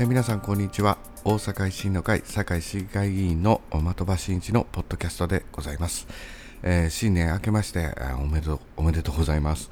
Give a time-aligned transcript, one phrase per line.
[0.00, 0.96] え皆さんこんにちは。
[1.24, 6.06] 大阪維新の会堺市議会議員の的場真一のポッドキャストでございます、
[6.62, 9.70] えー、新年明けましておめでとうおめでとうございます、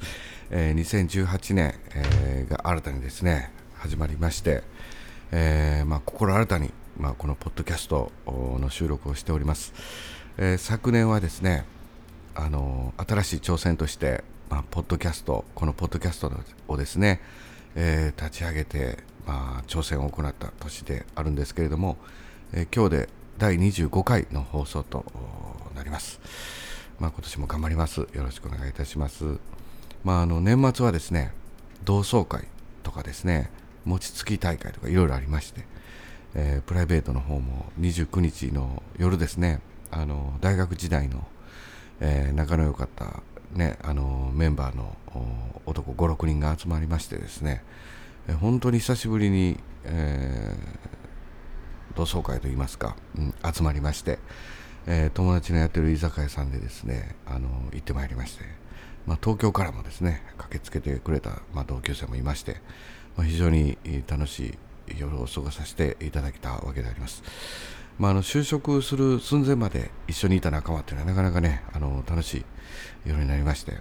[0.51, 4.63] えー、2018年、えー、が新たにですね始まりまして、
[5.31, 9.73] えまあ、心新たに、まあ、このポッドキャストの収録をしております、
[10.37, 11.63] え昨年はですね
[12.35, 16.29] あの新しい挑戦として、まあ、ポッドキャストこのポッドキャスト
[16.67, 17.21] をですね、
[17.75, 18.97] え立ち上げて
[19.27, 21.97] まあ、挑戦を行った年であるんですけれども、
[22.53, 25.05] えー、今日で第25回の放送と
[25.75, 26.19] なります。
[26.97, 27.99] まあ、今年も頑張ります。
[27.99, 29.37] よろしくお願いいたします。
[30.03, 31.33] まあ、あの年末はですね、
[31.83, 32.45] 同窓会
[32.83, 33.51] とかですね、
[33.83, 35.65] 餅つき大会とかいろいろありまして、
[36.33, 39.59] えー、プライベートの方も29日の夜ですね、
[39.91, 41.27] あの大学時代の、
[41.99, 44.95] えー、仲の良かった、ね、あのメンバーの
[45.65, 47.61] 男5、6人が集まりましてですね、
[48.35, 54.19] 本当に久しぶりに、えー、同窓会といいますか、うん、集まりまして、
[54.85, 58.43] えー、友達のやってる居酒屋さんでですねあの行ってまいりまして、
[59.05, 62.57] まあ、東京からもですね駆けつけてくれた、まあ、同級生もいまして、
[63.15, 64.57] まあ、非常に楽し
[64.89, 67.23] い夜を過ごさせていただきたわけであります。
[67.99, 72.45] まあ、あの就職する寸前まで一緒にいた仲間っていうのはなかなかねあの楽しい
[73.05, 73.79] 夜になりまして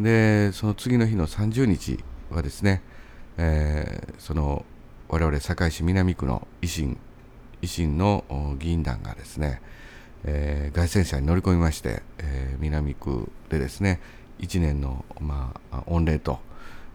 [0.00, 2.82] でその次の日の30日はですね
[3.38, 4.64] えー、その
[5.08, 6.98] 我々堺市南区の維新
[7.62, 8.24] 維新の
[8.58, 9.60] 議員団がですね、
[10.24, 14.00] えー、凱旋車に乗り込みまして、えー、南区でですね
[14.40, 16.38] 1年の、まあ、御礼と、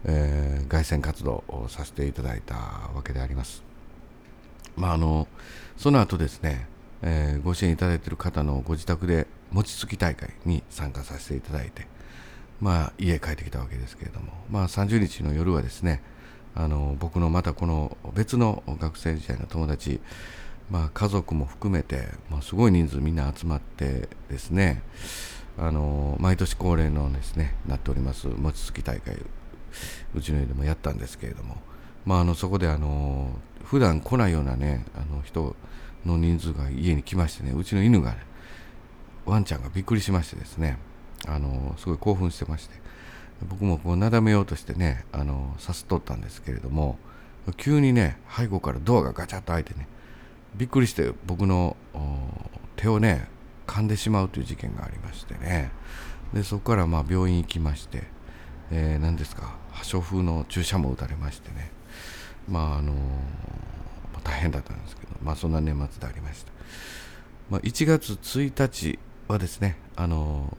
[0.04, 2.54] えー、凱旋活動をさせていただいた
[2.94, 3.62] わけであります。
[4.76, 5.28] まあ、あの
[5.76, 6.66] その後ですね、
[7.02, 11.86] えー、ご支援いただいている方のご自宅で餅つき大会に参加させていただいて、
[12.60, 16.02] まあ、家帰ってきたわけですけれども、まあ、30日の夜はですね、
[16.54, 20.00] あの僕のまたこの別の学生時代の友達、
[20.70, 24.82] まあ、家族も含めて、まあ、すごい人数みんな集まってですね
[25.58, 29.16] あの毎年恒例のですねなっております餅つき大会
[30.14, 31.56] うちの家でもやったんですけれども、
[32.04, 33.30] まあ、あのそこであの
[33.64, 35.56] 普段来ないようなねあの人
[36.04, 38.18] の人数が家に来ましてねうちの犬が、ね、
[39.24, 40.78] ワンちゃんがびっくりしましてですね
[41.26, 42.74] あのすごい興奮してまして
[43.48, 46.98] 僕もこうなだめようとしてねあのさすとったんですけれども
[47.56, 49.88] 急にね背後からドアがガチャッと開いてね
[50.54, 51.76] びっくりして僕の
[52.76, 53.28] 手をね
[53.66, 55.70] 噛んでしまうという事件がありましてね。
[56.34, 58.04] でそこからまあ病院行きまして、
[58.70, 61.70] えー、何ですか破傷風の注射も打たれましてね。
[62.48, 62.92] まああの
[64.24, 66.52] 大変だったんですけどまあそんな年末でありました、
[67.50, 68.98] まあ、1月1日
[69.28, 70.56] はですねあの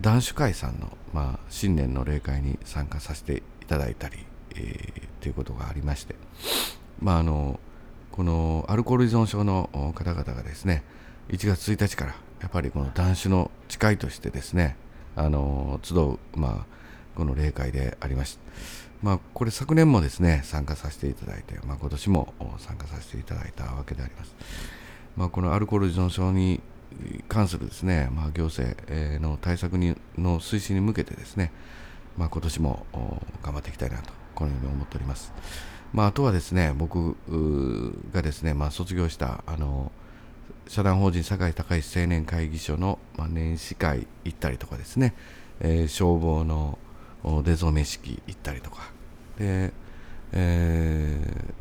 [0.00, 4.18] 男子会さんの、まあ、新年の例会に参加させていただいたり、
[4.54, 6.14] えー、ということがありまして、
[7.00, 7.58] まあ、あの
[8.12, 10.84] このアルコール依存症の方々がですね
[11.30, 14.76] 1月1日からやっぱりこの男子の誓いとしてですね
[15.16, 16.66] あの集う、まあ、
[17.16, 18.40] この例会でありました。
[19.02, 24.34] まあ、これ昨年もですね参加させていただいて、まあ、今年も参加させていただいたわけであります。
[25.16, 26.60] まあ、このアルコール依存症に
[27.28, 28.76] 関するですね、まあ、行政
[29.20, 31.52] の対策にの推進に向けてですね、
[32.16, 32.86] まあ、今年も
[33.42, 35.32] 頑張っていきたいなとこのように思っております。
[35.92, 37.16] まあ、あとはですね僕
[38.12, 39.90] がですね、まあ、卒業したあの
[40.66, 45.14] 社団法人堺高石青年会議所の、まあ、年始会行ったりとかですね、
[45.60, 46.78] えー、消防の
[47.42, 48.90] 出初め式行ったりとか
[49.38, 49.72] で、
[50.32, 51.54] えー、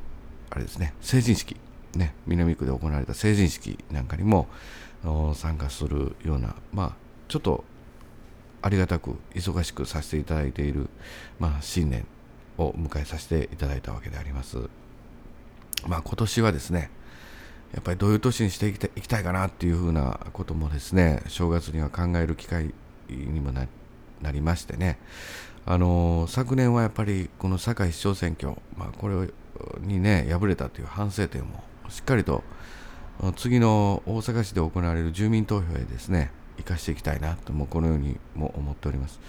[0.50, 1.56] あれですね成人式
[1.96, 4.48] ね南区で行われた成人式なんかにも、
[5.36, 6.96] 参加するような、まあ、
[7.28, 7.64] ちょっと
[8.62, 10.90] ありがたく忙しくさせていただいている、
[11.40, 12.06] まあ、新年
[12.58, 14.58] を迎えさせていただいたわけであります。
[15.88, 16.90] まあ、今年はですね、
[17.74, 22.74] やっぱりどういう年にしていきたいかなっていうふうなこともですね、正月には考える機会
[23.10, 23.68] にもな
[24.32, 24.98] りましてね、
[25.66, 29.30] あの昨年はやっぱりこの堺市長選挙、まあ、これ
[29.82, 32.44] にね、敗れたという反省点もしっかりと
[33.36, 39.20] 次の大阪市で行われる住民投票へですね生かしていきたいなともこのようにも思っております。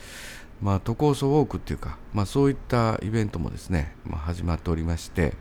[0.61, 5.35] まあ、都構想ウォークっていうか、まあ、そういったイベントもですね、まあ、始まっておりまして、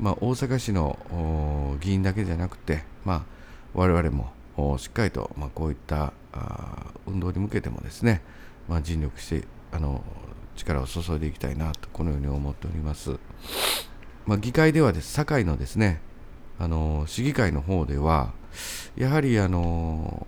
[0.00, 3.22] まあ、大阪市の議員だけじゃなくて、まあ、
[3.72, 6.12] 我々もしっかりと、まあ、こういった
[7.06, 8.20] 運動に向けてもですね、
[8.68, 10.02] まあ、尽力してあの
[10.56, 13.16] 力を注いでいきたいなとこのように思っております。
[14.26, 16.00] まあ、議会ではです堺のですね
[16.58, 18.32] あの市議会の方では
[18.96, 20.26] やはりあの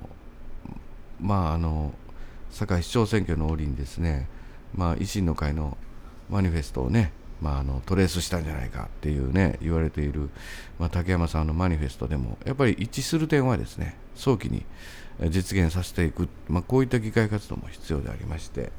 [1.20, 1.92] まああの
[2.50, 4.28] 堺市長選挙の折にですね、
[4.74, 5.76] まあ、維新の会の
[6.28, 10.30] マニフェストをね、まあ、あのトレースしたんじゃないかっていうね言われている、
[10.78, 14.64] まあ、竹山さんのマニフェストでもやっぱり一致する点はですね早期に
[15.28, 18.72] 実現させていく、まあ、こういった議会活動も必要でありまして、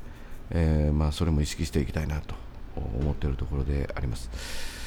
[0.49, 2.33] えー、まあ、それも意識していきたいなと
[2.75, 4.80] 思っているところであります。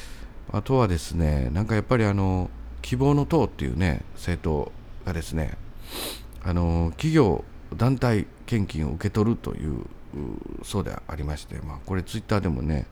[0.55, 2.49] あとはですねなんかやっぱりあの
[2.81, 4.71] 希望の党っていうね政党
[5.05, 5.57] がですね
[6.41, 7.43] あの企業
[7.75, 9.83] 団体献金を受け取るという
[10.63, 12.85] そうでありまして、まあ、これツイッターでもね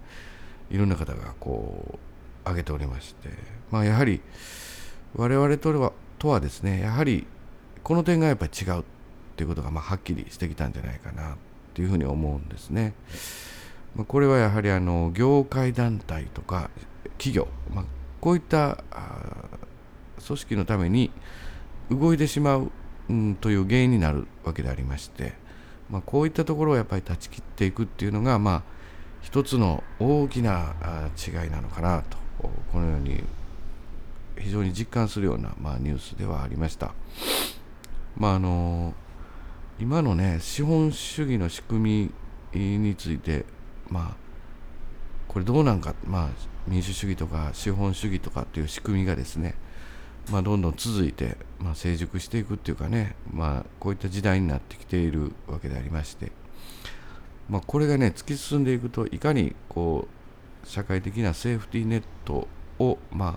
[0.72, 1.98] いろんな方がこう
[2.44, 3.30] 挙げておりまして、
[3.72, 4.20] まあ、やはり
[5.16, 7.26] 我々とはとはですねやはり
[7.82, 8.84] この点がやっぱり違うっ
[9.38, 11.38] ていうことがまあはっきりしてきたんじゃないかなっ
[11.74, 12.94] ていうふうに思うんですね。
[13.96, 16.70] まあ、これはやはりあの業界団体とか
[17.18, 17.86] 企業、まあ、
[18.22, 18.84] こういった
[20.26, 21.12] 組織のために
[21.90, 22.72] 動いてしまう、
[23.10, 25.34] うん、という原因になるわけでありまして、
[25.90, 28.64] まあ、こういったところをやっぱり断ち切っていくっていうのが、まあ、
[29.22, 30.76] 一つの大きな
[31.18, 32.18] 違いなのかなと
[32.72, 33.24] このように
[34.38, 36.94] 非常に実感するような、まあ、ニュースではありました。
[38.18, 38.94] まああの
[39.80, 42.12] 今のね資本主義の仕組
[42.54, 43.46] みについて
[43.90, 44.23] まあ
[45.34, 46.30] これどうなんか、まあ、
[46.68, 49.56] 民主主義とか資本主義とかっていう仕組みがですね、
[50.32, 56.32] まあ、どんどん続いて、まあ、成熟していくっていうかね、まあ、こういった時代になってきているわけでありまして、
[57.50, 60.08] まあ、これがね突き進んでいくといかにこ
[60.64, 62.48] う社会的なセーフティーネット
[62.78, 63.36] を、まあ、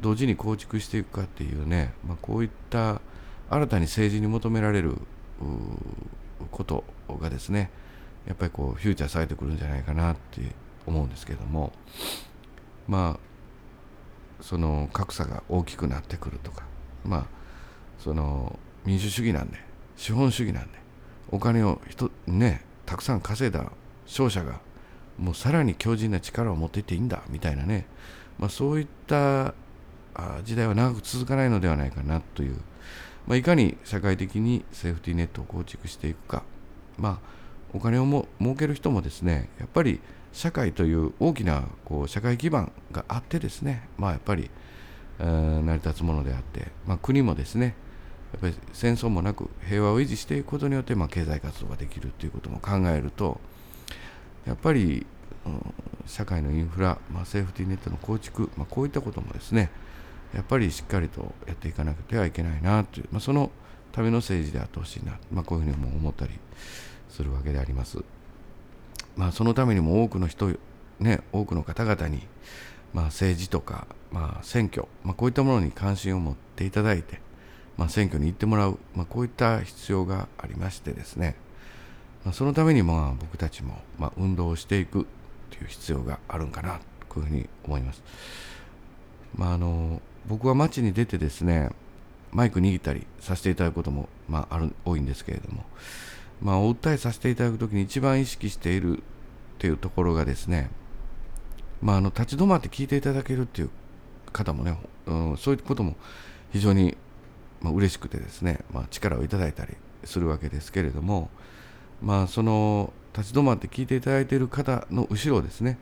[0.00, 3.00] 同時に構築していくかっていうね、まあ、こういった
[3.48, 4.96] 新たに政治に求められる
[6.50, 6.84] こと
[7.20, 7.70] がですね
[8.26, 10.42] やっぱりこうフューチャーされてくるんじゃないかなって
[10.86, 11.72] 思うんですけども
[12.88, 16.64] まあその格差が大きくなってくるとか
[17.04, 17.26] まあ
[17.98, 19.58] その民主主義なんで
[19.96, 20.78] 資本主義なんで
[21.30, 21.80] お金を
[22.26, 23.64] ねたくさん稼いだ
[24.06, 24.60] 商社が
[25.18, 27.86] もうさらに強靭な力を持っていっていいんだみたいなね、
[28.38, 29.54] まあ、そういった
[30.44, 32.56] 時代は長く続かないのではないかなという、
[33.26, 36.42] まあ、いかに社会的にセーフティーネットを構築していくか、
[36.98, 37.26] まあ、
[37.72, 40.00] お金をも儲ける人もですねやっぱり
[40.32, 44.50] 社会という大きなこう社会基盤があってですね、まあ、やっぱり、
[45.20, 47.74] えー、成り立つものであって、まあ、国もですね
[48.32, 53.40] やっぱり戦争もなく平和を維持していくことによって、まあ、経済活動ができるということも考えると
[54.46, 55.06] やっぱり、
[55.44, 55.74] うん、
[56.06, 59.70] 社会のインフラ、まあ、セーフティーネットの構築、まあ、こういったこともですね
[60.34, 63.50] やっぱりしっかりとやっていかなくてはいけないなという、まあ、その
[63.92, 66.32] ための政治であってほしいな、まあ、こういうふうにも思ったり
[67.10, 68.02] するわけであります。
[69.16, 70.50] まあ、そのためにも多くの人、
[71.00, 72.26] ね、多くの方々に、
[72.92, 77.20] まあ、政治とか、まあ、選挙、まあ、こういったものに関心を持っていただいて、
[77.76, 81.36] まあ、選挙に行ってもらう、まあ、こういった必要がありましてですね、
[82.24, 85.06] まあ、そのためにまあ僕たちもまあ運動をしていく
[85.50, 88.02] という必要があるんかなこういうふうに思います。
[89.34, 91.70] まあ、あの僕は街に出てですね
[92.30, 95.64] マイク握ったりさせていただくことも、まあ、ある多いんですけれども、
[96.42, 99.02] まあ、お訴えさせていただくときに一番意識しているっ
[99.58, 100.70] ていうところがですね、
[101.80, 103.70] まあ、あの立ち止まって聞いていただけるっていう
[104.32, 104.76] 方もね、
[105.06, 105.94] うん、そういうことも
[106.52, 106.96] 非常に、
[107.60, 111.30] まあ、嬉しくてですね、まあ、力をいただいたりするわけですけれども、
[112.02, 115.78] まあ、その立ち止まって聞いていただいている方の後ろですね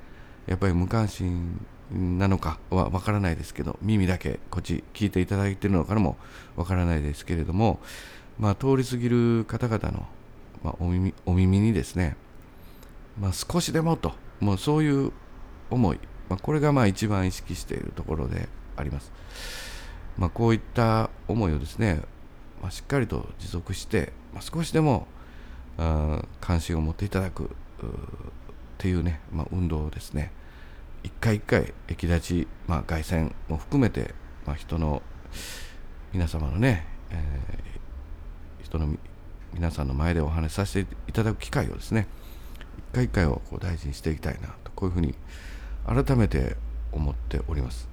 [0.47, 6.17] やっぱり無関心なのかは分からないですけど耳だけこっち聞いていただいているのかも
[6.57, 7.81] 分からないですけれども、
[8.39, 10.07] まあ、通り過ぎる方々の
[10.63, 12.17] まあ、お耳お耳にですね、
[13.19, 15.13] まあ、少しでもと、もうそういう
[15.71, 19.13] 思い、まあ、これがまあ一番意識しているところであります。
[20.19, 22.03] まあ、こういった思いをですね、
[22.61, 25.07] まあ、しっかりと持続して、まあ、少しでも
[25.79, 27.49] あ関心を持っていただくっ
[28.79, 30.33] ていうね、まあ、運動をですね、
[31.03, 34.15] 一回一回、駅立ち、まあ、凱旋も含めて、
[34.47, 35.03] まあ、人の
[36.13, 38.97] 皆様のね、えー、人の
[39.55, 42.07] 皆さんの前でお話しさせていただく機会をですね
[42.93, 45.15] 一回一回をこう大事にしていきたいなとこういうふうに
[45.87, 46.57] 改めて
[46.93, 47.89] 思っております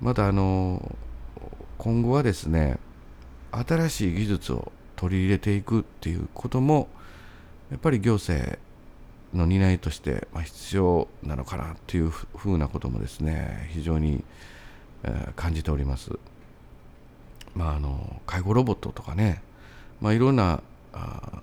[0.00, 0.96] またあの
[1.78, 2.78] 今後はですね
[3.52, 6.88] 新しい技術を取り入れていくっていうことも
[7.70, 8.58] やっぱり行政
[9.34, 14.24] の担いとして、必要なのかなというふうなこともですね非常に、
[15.34, 16.10] 感じております。
[17.54, 19.42] まあ、あの介護ロボットとかね
[20.00, 21.42] まあ、いろんなあ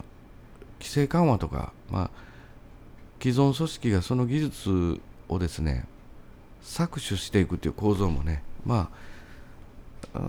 [0.79, 2.09] 規制緩和とか、まあ、
[3.21, 4.99] 既存組織がその技術
[5.29, 5.85] をですね
[6.63, 8.89] 搾取していくという構造もねま
[10.13, 10.19] あ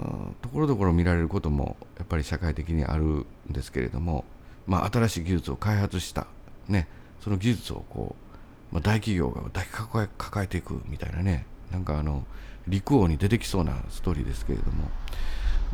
[0.42, 4.24] ところどころ見られることもやっぱり社会的にあるんですけれども、
[4.66, 6.26] まあ、新しい技術を開発した、
[6.68, 6.88] ね、
[7.20, 8.28] その技術をこう
[8.72, 12.24] まあ、大企業が抱き抱え抱えていくみたいなねなんかあの
[12.66, 14.90] 陸王に出てきそうなストーリーですけれども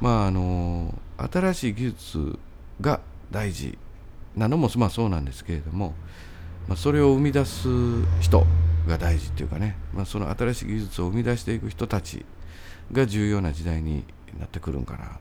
[0.00, 2.38] まああの新しい技術
[2.80, 3.78] が大事
[4.36, 5.94] なのもまあそうなんですけれども、
[6.68, 7.68] まあ、それを生み出す
[8.20, 8.44] 人
[8.86, 12.24] が大事っていうかね、まあ、その新しい技術を生み出していく人たち
[12.92, 14.04] が重要な時代に
[14.38, 15.18] なってくるんかな、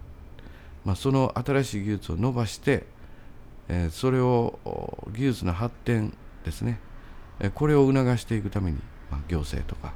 [0.83, 2.85] まあ、その新しい技術を伸ばして、
[3.69, 4.59] えー、それを
[5.13, 6.79] 技術の発展ですね、
[7.39, 8.79] えー、これを促していくために、
[9.11, 9.93] まあ、行政とか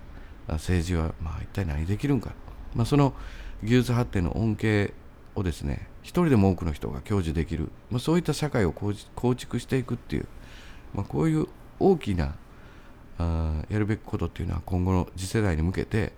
[0.48, 2.32] 政治はまあ一体何できるんか、
[2.74, 3.14] まあ、その
[3.64, 4.94] 技術発展の恩恵
[5.38, 10.28] をですね一人でも多くの人が享受できる、まあ、そういった社会を構築していくっていう、
[10.94, 11.48] まあ、こういう
[11.80, 12.36] 大きな
[13.20, 16.12] あやるべきことっていうのは今後の次世代に向けて、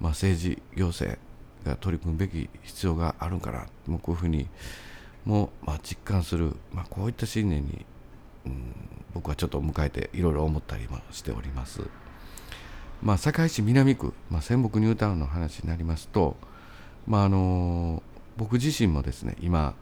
[0.00, 1.18] まあ、政治行政
[1.64, 4.48] が取り組むべき必要があるんかなもうこういうふうに
[5.24, 7.84] もまあ実感する、まあ、こういった新年に、
[8.46, 8.74] うん、
[9.14, 11.82] 僕はちょっと迎えていろいろ思ったりもしております。
[13.02, 16.36] まあ、堺市南区、まあ、仙北ニュータウンの話になりますと、
[17.06, 18.02] まああの
[18.36, 19.74] 僕自身もですね今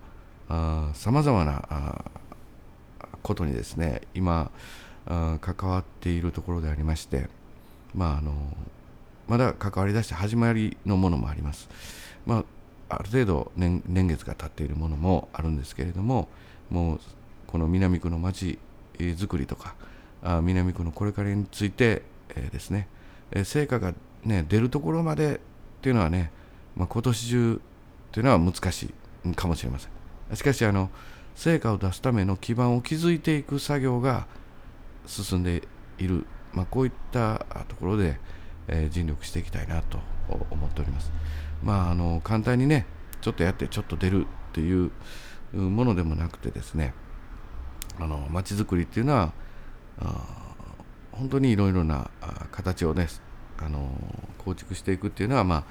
[0.94, 2.04] さまざまな
[3.22, 4.50] ことにですね今
[5.06, 7.28] 関わっているところでありまして、
[7.94, 8.32] まあ、あの
[9.28, 11.68] まだ関わりだして始まりのものもあります。
[12.26, 12.44] ま
[12.90, 16.28] あ、ある程度年月が経っているものもあるんですけれども
[16.68, 17.00] もう
[17.46, 18.58] この南区の町
[18.98, 19.74] づくりとか
[20.22, 22.88] あ南区のこれからについて、えー、ですね、
[23.30, 25.38] えー、成果が、ね、出るところまでっ
[25.80, 26.30] ていうのはね、
[26.76, 27.60] まあ、今年中
[28.12, 28.92] というのは難し
[29.24, 30.36] いかもしれません。
[30.36, 30.90] しかしあの
[31.34, 34.26] 成果を出すための基盤を築いていく作業が
[35.06, 35.62] 進んで
[35.98, 38.18] いる、まあ、こういったところで、
[38.68, 39.98] えー、尽力していきたいなと
[40.50, 41.12] 思っております。
[41.62, 42.86] まああの簡単にね
[43.20, 44.90] ちょっとやってちょっと出るっていう
[45.52, 46.94] ものでもなくてですね。
[47.98, 49.32] あの街づくりっていうのは
[51.12, 52.10] 本当にいろいろな
[52.50, 53.08] 形をね
[53.58, 53.90] あの
[54.38, 55.64] 構築していくっていうのはまあ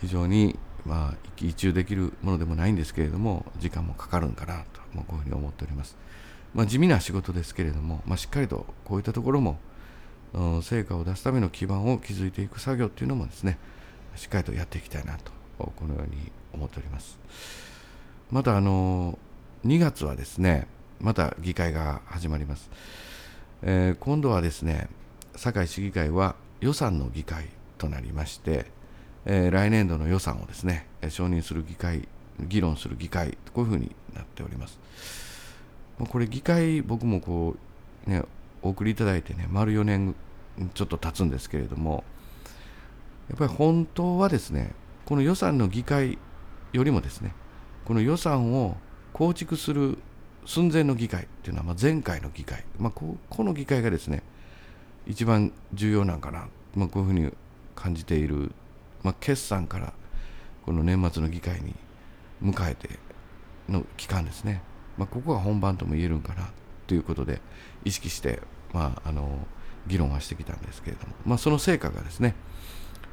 [0.00, 5.96] 非常にまあ、一喜一憂できるものでもないんですけれども時間もかかるんかなと、まあ、こういうふうに思っております、
[6.54, 9.58] まあ、地味な仕事ですけれども、まあ、しっかりとこういったところも
[10.62, 13.58] 成果を出すための基盤を築いていく作業っていうのもですね
[14.16, 17.18] しっかりとやっていきたいなとこのように思っております。
[18.30, 19.18] またあの
[19.66, 20.66] 2月はですね
[21.00, 22.70] また議会が始まります、
[23.62, 24.88] えー、今度はですね
[25.34, 28.66] 堺市議会は予算の議会となりまして
[29.26, 32.08] えー、来年度の予算をですね承認する議会
[32.40, 34.78] 議論する議会こういうふうになっております。
[35.98, 37.56] これ議会僕もこ
[38.06, 38.22] うね
[38.62, 40.14] お送りいただいてね丸4年
[40.74, 42.04] ちょっと経つんですけれども
[43.28, 44.72] やっぱり本当はですね
[45.04, 46.18] この予算の議会
[46.72, 47.34] よりもですね
[47.84, 48.76] この予算を
[49.12, 49.98] 構築する
[50.46, 54.22] 寸前の議会っていうのはま前回の議会、まあ、ここの議会がですね
[55.06, 57.32] 一番重要なんかな、まあ、こういうふうに
[57.74, 58.52] 感じている
[59.02, 59.92] まあ、決算から
[60.64, 61.74] この年末の議会に
[62.42, 62.98] 迎えて
[63.68, 64.62] の期間ですね、
[64.96, 66.50] まあ、ここが本番とも言えるんかな
[66.86, 67.40] ということで
[67.84, 68.40] 意識して、
[68.72, 69.46] まあ、あの
[69.86, 72.34] 議論はしてきたんですけれども、まあ、その成果がですね、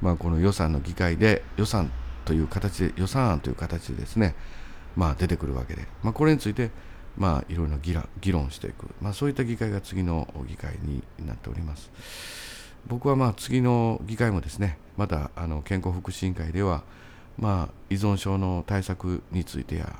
[0.01, 1.91] まあ、この予算の議会で予算
[2.25, 4.35] という形で予算案という形でですね、
[4.95, 6.71] まあ、出てくるわけで、まあ、これについて、
[7.17, 12.56] まあ、いろいろ議論議論していく、まあ、そういった議会が次の議会になっております。
[12.87, 16.83] 僕はまあ次の議会もですねまたあの健康福祉委員会では、
[17.37, 19.93] まあ、依存症の対策についてや、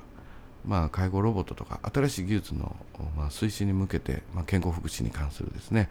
[0.65, 2.75] まあ、介護ロボットとか新しい技術の、
[3.15, 5.89] まあ、推進に向けて、まあ、健康福祉に関するですね、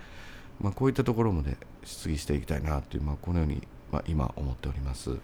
[0.60, 3.62] まあ、こういったところまで質疑していきたいなという、まあ、このように、
[3.92, 5.16] まあ、今思っております。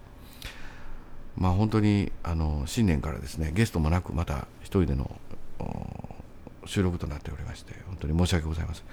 [1.37, 5.19] まあ、本当にあの新年からですねゲストもなくまた一人での
[6.67, 8.85] 収録となっておりまして本当に申し訳ございません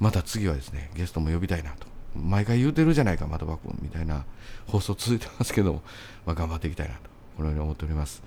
[0.00, 4.24] また次はですねゲストも呼びたいなと毎回言うてるじゃないか、的場君みたいな
[4.66, 5.82] 放送続いてますけど、
[6.26, 7.00] まあ、頑張っていきたいなと、
[7.36, 8.22] このように思っております。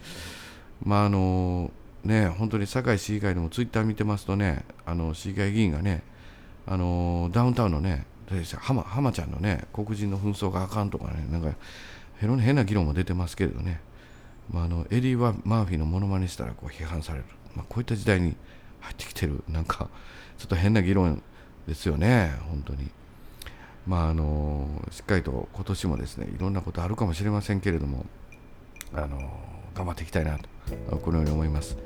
[0.84, 1.72] まああの
[2.04, 6.04] ね、本当に堺市議会でもツイッター見てますとね、あの市議会議員がね、
[6.68, 8.06] あのダウンタウンのね、
[8.60, 11.56] 浜浜ちゃんのね、黒人の紛争があかんとかね、なんか
[12.20, 13.82] 変な議論も出てますけれどね、
[14.52, 17.26] まあ、あのエディ・はマーフィーのものまねしたらこう批判される、
[17.56, 18.36] まあ、こういった時代に
[18.82, 19.90] 入ってきてる、なんか
[20.38, 21.22] ちょっと変な議論
[21.68, 22.90] ですよね、本当に。
[23.86, 28.06] まああのしっかりと今年もですねいろんなことあるかもしれませんけれども
[28.94, 29.20] あの
[29.76, 30.38] 頑張っていきたいな
[30.90, 31.78] とこのように思います。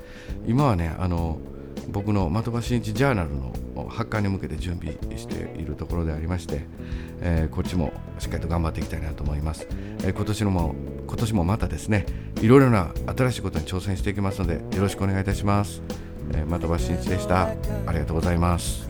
[0.48, 1.40] 今はねあの
[1.88, 3.54] 僕の的場真一ジャーナルの
[3.90, 6.62] 発刊に向けて準備しているところでありまして、
[7.22, 9.68] えー、こっちもしっかりと頑張っていきたいなと思います、
[10.04, 10.76] えー、今年のも
[11.08, 12.06] 今年もまたですね
[12.42, 15.82] いろいろな新しいことに挑戦していきますのでよろしくお願いいたします、
[16.34, 17.48] えー、的場真一でした。
[17.48, 17.54] あ
[17.92, 18.89] りがとうございます。